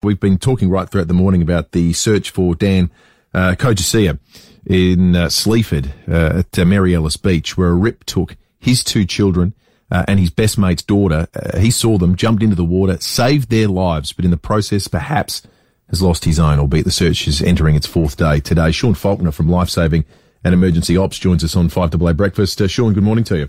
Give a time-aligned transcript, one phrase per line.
[0.00, 2.92] We've been talking right throughout the morning about the search for Dan
[3.34, 4.20] uh, Kojasia
[4.64, 9.04] in uh, Sleaford uh, at uh, Mary Ellis Beach, where a rip took his two
[9.04, 9.54] children
[9.90, 11.26] uh, and his best mate's daughter.
[11.34, 14.86] Uh, he saw them, jumped into the water, saved their lives, but in the process,
[14.86, 15.42] perhaps
[15.88, 18.70] has lost his own, albeit the search is entering its fourth day today.
[18.70, 20.04] Sean Faulkner from Lifesaving
[20.44, 22.60] and Emergency Ops joins us on 5AA Breakfast.
[22.60, 23.48] Uh, Sean, good morning to you.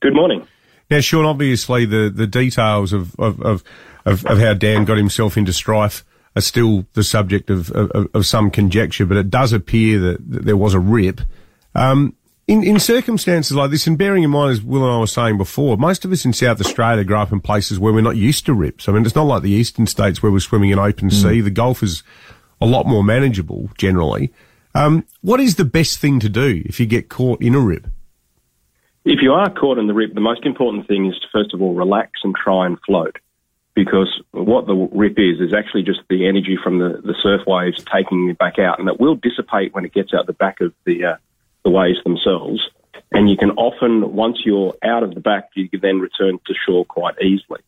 [0.00, 0.46] Good morning.
[0.90, 3.62] Now, Sean, obviously the, the details of, of, of,
[4.08, 6.04] of, of how Dan got himself into strife
[6.36, 10.44] are still the subject of, of, of some conjecture, but it does appear that, that
[10.44, 11.20] there was a rip.
[11.74, 12.14] Um,
[12.46, 15.36] in, in circumstances like this, and bearing in mind, as Will and I were saying
[15.36, 18.46] before, most of us in South Australia grow up in places where we're not used
[18.46, 18.88] to rips.
[18.88, 21.12] I mean, it's not like the eastern states where we're swimming in open mm.
[21.12, 21.42] sea.
[21.42, 22.02] The Gulf is
[22.60, 24.32] a lot more manageable generally.
[24.74, 27.86] Um, what is the best thing to do if you get caught in a rip?
[29.04, 31.62] If you are caught in the rip, the most important thing is to first of
[31.62, 33.16] all relax and try and float.
[33.74, 37.84] Because what the rip is, is actually just the energy from the, the surf waves
[37.84, 40.72] taking it back out, and it will dissipate when it gets out the back of
[40.84, 41.16] the, uh,
[41.64, 42.60] the waves themselves.
[43.12, 46.54] And you can often, once you're out of the back, you can then return to
[46.66, 47.60] shore quite easily.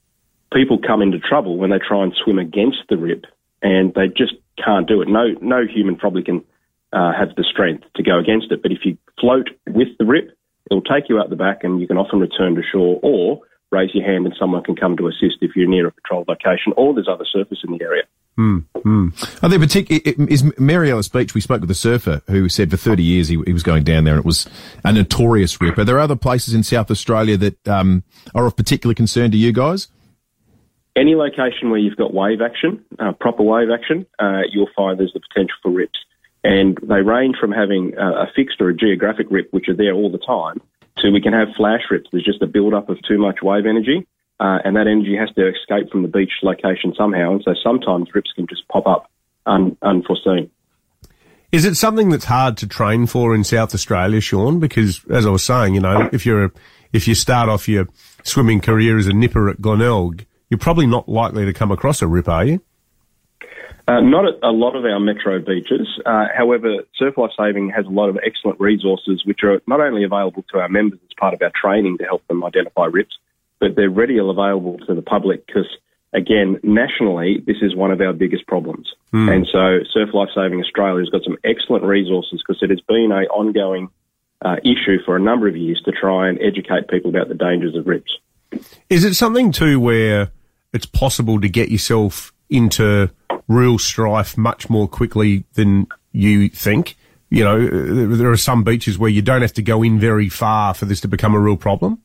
[0.53, 3.25] People come into trouble when they try and swim against the rip,
[3.63, 5.09] and they just can't do it.
[5.09, 6.45] No, no human probably can
[6.93, 8.63] uh, have the strength to go against it.
[8.63, 10.37] But if you float with the rip,
[10.71, 13.41] it'll take you out the back, and you can often return to shore, or
[13.71, 16.73] raise your hand and someone can come to assist if you're near a patrol location,
[16.77, 18.03] or there's other surfers in the area.
[18.39, 19.43] Mm, mm.
[19.43, 22.77] Are there particular, is Mary Ellis Beach, we spoke with a surfer who said for
[22.77, 24.49] 30 years he, he, was going down there and it was
[24.85, 25.77] a notorious rip.
[25.79, 28.03] Are there other places in South Australia that um,
[28.35, 29.89] are of particular concern to you guys?
[30.97, 35.13] Any location where you've got wave action, uh, proper wave action, uh, you'll find there's
[35.13, 35.99] the potential for rips.
[36.43, 40.11] And they range from having a fixed or a geographic rip, which are there all
[40.11, 40.63] the time,
[41.03, 42.09] to we can have flash rips.
[42.11, 44.07] There's just a build-up of too much wave energy,
[44.39, 47.33] uh, and that energy has to escape from the beach location somehow.
[47.33, 49.11] And so sometimes rips can just pop up
[49.47, 50.51] un- unforeseen.
[51.53, 54.61] Is it something that's hard to train for in South Australia, Sean?
[54.61, 56.51] Because as I was saying, you know, if you're a,
[56.93, 57.89] if you start off your
[58.23, 62.07] swimming career as a nipper at Glenelg, you're probably not likely to come across a
[62.07, 62.63] rip, are you?
[63.89, 65.89] Uh, not at a lot of our metro beaches.
[66.05, 70.05] Uh, however, Surf Life Saving has a lot of excellent resources which are not only
[70.05, 73.17] available to our members as part of our training to help them identify rips,
[73.59, 75.67] but they're readily available to the public because,
[76.13, 78.93] again, nationally, this is one of our biggest problems.
[79.13, 79.35] Mm.
[79.35, 83.11] And so Surf Life Saving Australia has got some excellent resources because it has been
[83.13, 83.89] an ongoing
[84.43, 87.77] uh, issue for a number of years to try and educate people about the dangers
[87.77, 88.17] of rips.
[88.89, 90.33] Is it something too where
[90.73, 93.11] it's possible to get yourself into
[93.51, 96.97] real strife much more quickly than you think.
[97.31, 100.73] You know, there are some beaches where you don't have to go in very far
[100.73, 102.01] for this to become a real problem.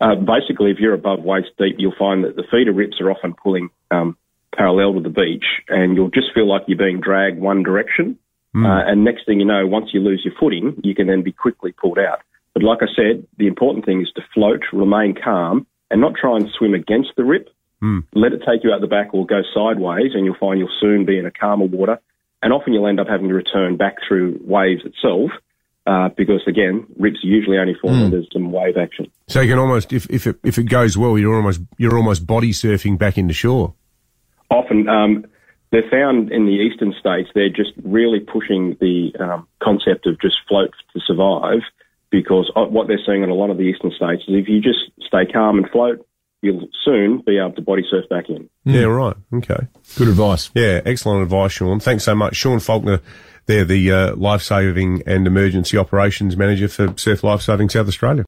[0.00, 3.32] Uh, basically, if you're above waist deep, you'll find that the feeder rips are often
[3.34, 4.16] pulling um,
[4.56, 8.18] parallel to the beach, and you'll just feel like you're being dragged one direction.
[8.54, 8.66] Mm.
[8.66, 11.32] Uh, and next thing you know, once you lose your footing, you can then be
[11.32, 12.20] quickly pulled out.
[12.54, 16.36] But like I said, the important thing is to float, remain calm, and not try
[16.36, 17.48] and swim against the rip.
[17.84, 18.04] Mm.
[18.14, 21.04] Let it take you out the back or go sideways, and you'll find you'll soon
[21.04, 22.00] be in a calmer water.
[22.42, 25.30] And often you'll end up having to return back through waves itself.
[25.86, 28.00] Uh, because again, rips usually only form mm.
[28.00, 29.04] when there's some wave action.
[29.28, 32.26] So you can almost, if if it, if it goes well, you're almost you're almost
[32.26, 33.74] body surfing back into shore.
[34.50, 35.26] Often, um,
[35.72, 37.28] they're found in the eastern states.
[37.34, 41.60] They're just really pushing the um, concept of just float to survive,
[42.08, 44.90] because what they're seeing in a lot of the eastern states is if you just
[45.06, 46.06] stay calm and float,
[46.44, 48.48] you'll soon be able to body surf back in.
[48.64, 49.16] Yeah, right.
[49.32, 49.66] Okay.
[49.96, 50.50] Good advice.
[50.54, 51.80] Yeah, excellent advice, Sean.
[51.80, 52.36] Thanks so much.
[52.36, 53.00] Sean Faulkner,
[53.46, 58.22] they're the uh, life saving and emergency operations manager for Surf Life Saving South Australia.